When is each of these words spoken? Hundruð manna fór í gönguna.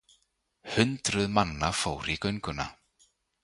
Hundruð 0.75 1.29
manna 1.35 1.71
fór 1.83 2.11
í 2.17 2.19
gönguna. 2.27 2.69